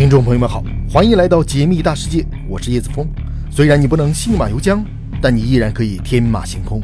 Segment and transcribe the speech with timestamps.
[0.00, 3.06] 听众朋友们好，欢迎来到解密大世界，我是叶子峰。
[3.50, 4.82] 虽然你不能信马由缰，
[5.20, 6.82] 但你依然可以天马行空。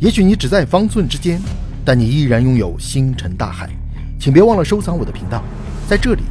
[0.00, 1.40] 也许你只在方寸之间，
[1.84, 3.70] 但你依然拥有星辰大海。
[4.18, 5.44] 请别忘了收藏我的频道，
[5.86, 6.22] 在这里，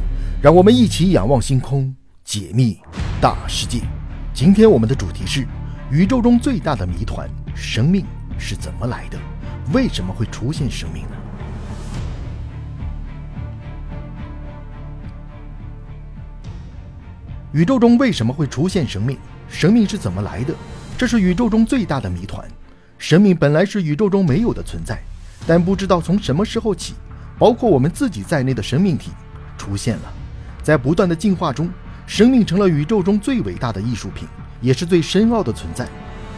[0.42, 2.76] 让我们一起仰望星空，解密
[3.18, 3.80] 大世界。
[4.34, 5.46] 今天我们的主题是
[5.90, 8.04] 宇宙中最大的谜团：生命
[8.36, 9.18] 是怎么来的？
[9.72, 11.02] 为什么会出现生命？
[17.56, 19.16] 宇宙中为什么会出现生命？
[19.48, 20.54] 生命是怎么来的？
[20.98, 22.46] 这是宇宙中最大的谜团。
[22.98, 25.00] 生命本来是宇宙中没有的存在，
[25.46, 26.92] 但不知道从什么时候起，
[27.38, 29.10] 包括我们自己在内的生命体
[29.56, 30.12] 出现了。
[30.62, 31.70] 在不断的进化中，
[32.06, 34.28] 生命成了宇宙中最伟大的艺术品，
[34.60, 35.88] 也是最深奥的存在。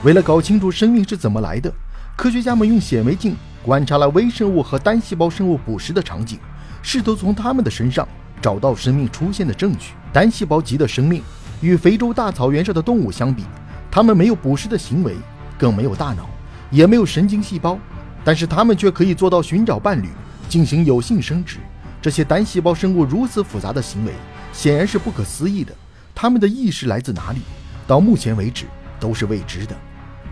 [0.05, 1.69] 为了搞清楚生命是怎么来的，
[2.17, 6.39] 科学家们用显微镜观察了微生物和单细胞生物捕食的场景，
[6.81, 8.07] 试图从它们的身上
[8.41, 9.95] 找到生命出现的证据。
[10.13, 11.23] 单细胞级的生命
[11.61, 13.45] 与非洲大草原上的动物相比，
[13.91, 15.15] 它们没有捕食的行为，
[15.59, 16.29] 更没有大脑，
[16.71, 17.79] 也没有神经细胞，
[18.25, 20.09] 但是它们却可以做到寻找伴侣，
[20.49, 21.59] 进行有性生殖。
[22.01, 24.13] 这些单细胞生物如此复杂的行为，
[24.53, 25.75] 显然是不可思议的。
[26.15, 27.41] 它们的意识来自哪里？
[27.87, 28.67] 到目前为止
[29.01, 29.77] 都是未知的。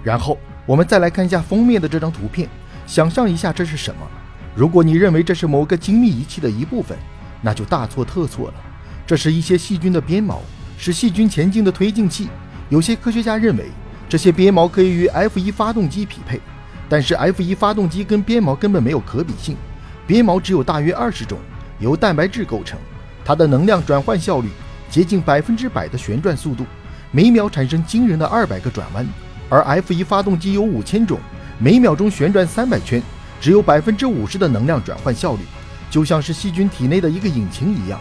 [0.03, 2.49] 然后我们再来看一下封面的这张图片，
[2.87, 4.01] 想象一下这是什么？
[4.55, 6.97] 如果你认为这是某个精密仪器的一部分，
[7.43, 8.55] 那就大错特错了。
[9.07, 10.43] 这是一些细菌的鞭毛，
[10.77, 12.29] 是细菌前进的推进器。
[12.69, 13.67] 有些科学家认为，
[14.09, 16.41] 这些鞭毛可以与 F1 发动机匹配，
[16.89, 19.57] 但是 F1 发动机跟鞭毛根本没有可比性。
[20.09, 21.39] 鞭毛只有大约二十种，
[21.79, 22.77] 由蛋白质构成，
[23.25, 24.49] 它的能量转换效率
[24.91, 26.65] 接近百分之百的旋转速度，
[27.13, 29.07] 每秒产生惊人的二百个转弯。
[29.49, 31.21] 而 F1 发动机有五千种，
[31.61, 33.01] 每秒钟旋转三百圈，
[33.41, 35.43] 只有百分之五十的能量转换效率，
[35.89, 38.01] 就像是细菌体内的一个引擎一样。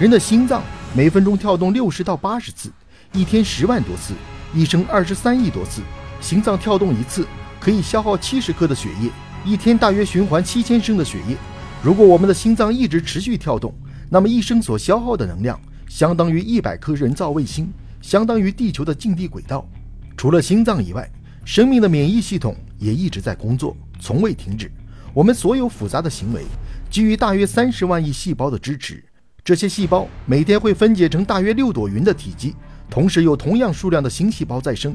[0.00, 0.62] 人的心脏
[0.96, 2.72] 每分钟跳动六十到八十次，
[3.12, 4.14] 一天十万多次，
[4.54, 5.82] 一生二十三亿多次。
[6.22, 7.26] 心脏跳动一次
[7.60, 9.10] 可以消耗七十克的血液，
[9.44, 11.36] 一天大约循环七千升的血液。
[11.82, 13.74] 如果我们的心脏一直持续跳动，
[14.08, 19.68] 那么一生所消耗的能量相当于一百颗人造卫星，相当于地球的近地轨道。
[20.16, 21.06] 除了心脏以外，
[21.44, 24.72] 生命的免疫系统也一直在工作，从未停止。
[25.12, 26.46] 我们所有复杂的行为
[26.88, 29.04] 基于大约三十万亿细胞的支持。
[29.42, 32.54] 这些细胞每天会分解成大约六朵云的体积，
[32.90, 34.94] 同时有同样数量的新细胞再生。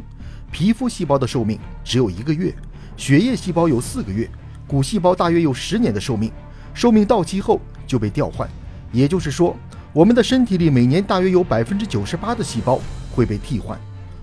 [0.51, 2.53] 皮肤细胞的寿命只有一个月，
[2.95, 4.29] 血液细胞有四个月，
[4.67, 6.31] 骨细胞大约有十年的寿命，
[6.73, 8.47] 寿命到期后就被调换。
[8.91, 9.55] 也就是说，
[9.91, 12.79] 我们的身体里每年大约有百分之九十八的细胞
[13.11, 13.77] 会被替换。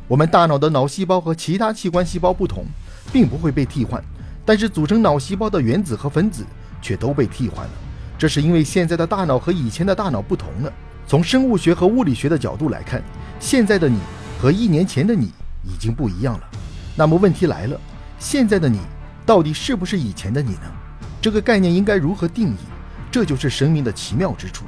[0.06, 2.65] 我们大脑的脑细胞和其他器官细胞不同，
[3.12, 4.03] 并不会被替换，
[4.47, 6.47] 但是组成脑细胞的原子和分子
[6.81, 7.72] 却都被替换了。
[8.22, 10.72] 这是因为现在的大脑和以前的大脑不同了。
[11.09, 13.03] 从生物学和物理学的角度来看，
[13.41, 13.99] 现在的你
[14.41, 15.33] 和一年前的你
[15.65, 16.49] 已经不一样了。
[16.94, 17.77] 那么问题来了，
[18.21, 18.78] 现在的你
[19.27, 20.72] 到底是不是以前的你呢？
[21.21, 22.56] 这个概念应该如何定义？
[23.10, 24.66] 这就是生命的奇妙之处。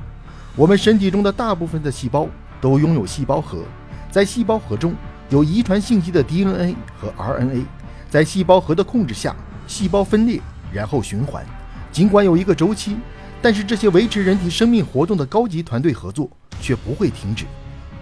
[0.56, 2.26] 我们身体中的大部分的细胞
[2.60, 3.62] 都拥有细胞核，
[4.10, 4.92] 在细胞核中
[5.28, 7.62] 有遗传信息的 DNA 和 RNA，
[8.10, 9.32] 在细胞核的控制下，
[9.68, 10.40] 细胞分裂
[10.72, 11.46] 然后循环，
[11.92, 12.96] 尽管有一个周期。
[13.44, 16.30] 但是这些维持人体生命活动的高级团队合作
[16.62, 17.44] 却不会停止。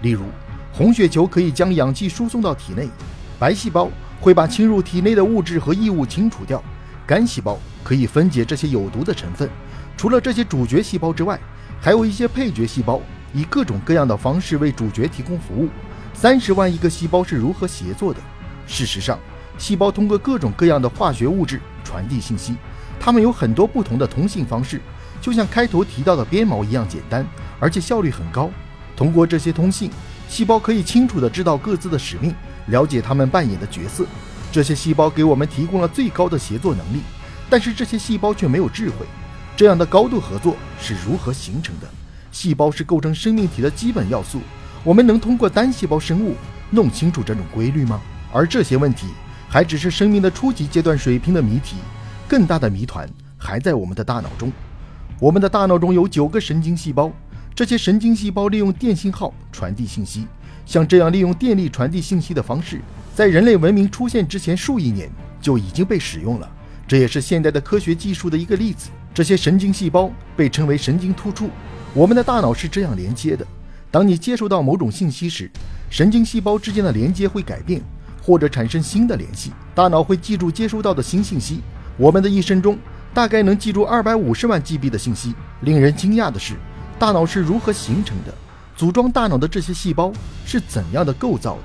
[0.01, 0.23] 例如，
[0.71, 2.87] 红血球可以将氧气输送到体内，
[3.37, 3.89] 白细胞
[4.21, 6.63] 会把侵入体内的物质和异物清除掉，
[7.05, 9.49] 肝细胞可以分解这些有毒的成分。
[9.97, 11.37] 除了这些主角细胞之外，
[11.81, 13.01] 还有一些配角细胞
[13.33, 15.67] 以各种各样的方式为主角提供服务。
[16.13, 18.21] 三十万亿个细胞是如何协作的？
[18.65, 19.19] 事实上，
[19.57, 22.55] 细胞通过各种各样的化学物质传递信息，
[22.97, 24.79] 它们有很多不同的通信方式。
[25.23, 27.25] 就像开头提到的鞭毛一样简单，
[27.57, 28.49] 而且效率很高。
[28.93, 29.89] 通过这些通信，
[30.27, 32.35] 细胞可以清楚地知道各自的使命，
[32.67, 34.05] 了解他们扮演的角色。
[34.51, 36.99] 这些细胞给我们提供了最高的协作能力，
[37.49, 39.05] 但是这些细胞却没有智慧。
[39.55, 41.87] 这样的高度合作是如何形成的？
[42.33, 44.41] 细胞是构成生命体的基本要素。
[44.83, 46.35] 我们能通过单细胞生物
[46.69, 48.01] 弄清楚这种规律吗？
[48.33, 49.07] 而这些问题
[49.47, 51.77] 还只是生命的初级阶段水平的谜题，
[52.27, 54.51] 更大的谜团还在我们的大脑中。
[55.19, 57.11] 我们的大脑中有九个神经细胞，
[57.55, 60.27] 这些神经细胞利用电信号传递信息。
[60.65, 62.81] 像这样利用电力传递信息的方式，
[63.13, 65.09] 在人类文明出现之前数亿年
[65.41, 66.49] 就已经被使用了。
[66.87, 68.89] 这也是现代的科学技术的一个例子。
[69.13, 71.49] 这些神经细胞被称为神经突触。
[71.93, 73.45] 我们的大脑是这样连接的：
[73.91, 75.49] 当你接收到某种信息时，
[75.89, 77.81] 神经细胞之间的连接会改变，
[78.21, 79.51] 或者产生新的联系。
[79.75, 81.61] 大脑会记住接收到的新信息。
[81.97, 82.77] 我们的一生中。
[83.13, 85.35] 大概能记住二百五十万 GB 的信息。
[85.61, 86.55] 令人惊讶的是，
[86.97, 88.33] 大脑是如何形成的？
[88.75, 90.11] 组装大脑的这些细胞
[90.45, 91.63] 是怎样的构造的？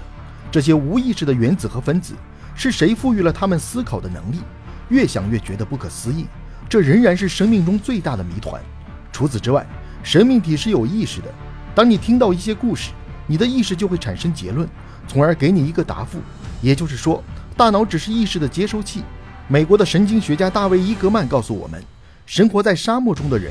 [0.50, 2.14] 这些无意识的原子和分子
[2.54, 4.40] 是谁赋予了他们思考的能力？
[4.90, 6.26] 越想越觉得不可思议，
[6.68, 8.60] 这仍然是生命中最大的谜团。
[9.10, 9.66] 除此之外，
[10.02, 11.28] 生命体是有意识的。
[11.74, 12.90] 当你听到一些故事，
[13.26, 14.68] 你的意识就会产生结论，
[15.06, 16.20] 从而给你一个答复。
[16.60, 17.22] 也就是说，
[17.56, 19.02] 大脑只是意识的接收器。
[19.50, 21.82] 美国的神经学家大卫·伊格曼告诉我们，
[22.26, 23.50] 生活在沙漠中的人，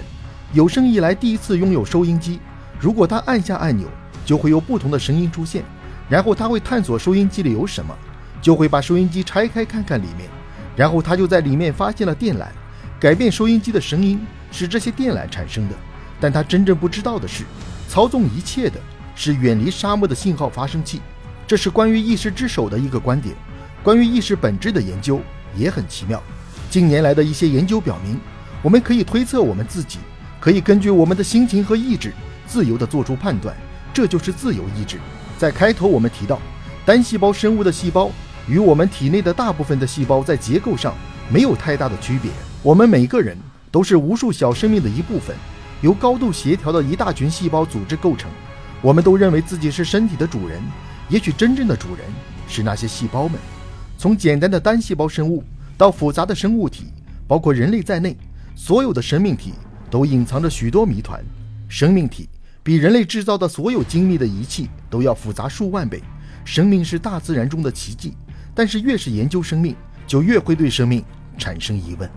[0.54, 2.40] 有生以来第一次拥有收音机。
[2.80, 3.88] 如果他按下按钮，
[4.24, 5.64] 就会有不同的声音出现。
[6.08, 7.98] 然后他会探索收音机里有什么，
[8.44, 10.30] 就会把收音机拆开看看里面。
[10.76, 12.46] 然后他就在里面发现了电缆，
[13.00, 15.74] 改变收音机的声音是这些电缆产生的。
[16.20, 17.44] 但他真正不知道的是，
[17.90, 18.80] 操纵一切的
[19.16, 21.02] 是远离沙漠的信号发生器。
[21.48, 23.36] 这是关于意识之手的一个观点。
[23.82, 25.20] 关于意识本质的研究
[25.56, 26.22] 也很奇妙。
[26.70, 28.20] 近年来的一些研究表明，
[28.62, 30.00] 我们可以推测我们自己，
[30.40, 32.14] 可以根据我们的心情和意志。
[32.46, 33.54] 自由地做出判断，
[33.94, 34.98] 这就是自由意志。
[35.38, 36.40] 在开头我们提到，
[36.86, 38.10] 单细胞生物的细胞
[38.48, 40.96] 与我们体内的大部分的细胞在结构上
[41.30, 42.32] 没有太大的区别。
[42.64, 43.38] 我们每个人
[43.70, 45.36] 都是无数小生命的一部分，
[45.82, 48.32] 由高度协调的一大群细胞组织构成。
[48.82, 50.62] 我们都认为自己是身体的主人，
[51.10, 52.06] 也许真正的主人
[52.48, 53.38] 是那些细胞们。
[53.98, 55.44] 从简单的单细胞生物
[55.76, 56.86] 到复杂的生物体，
[57.28, 58.16] 包括人类在内，
[58.56, 59.54] 所有的生命体
[59.90, 61.20] 都隐藏着许多谜团。
[61.68, 62.30] 生命体
[62.62, 66.02] 比人类制造的所有精密的仪器都要复杂数万倍。
[66.46, 68.14] 生命是大自然中的奇迹，
[68.54, 71.04] 但是越是研究生命，就越会对生命
[71.38, 72.10] 产生疑问。